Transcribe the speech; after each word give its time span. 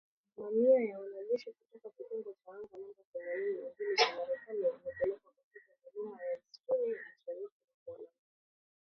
Mamia 0.37 0.81
ya 0.85 0.99
wanajeshi 0.99 1.51
kutoka 1.51 1.89
kitengo 1.97 2.33
cha 2.33 2.51
anga 2.51 2.77
namba 2.77 3.03
themanini 3.13 3.61
na 3.61 3.69
mbili 3.69 3.95
cha 3.97 4.15
Marekani 4.15 4.63
,wamepelekwa 4.63 5.31
katika 5.31 5.71
milima 5.95 6.21
ya 6.21 6.37
msituni 6.37 6.87
ya 6.91 6.97
mashariki 6.97 7.47
mwa 7.47 7.55
Poland 7.85 8.09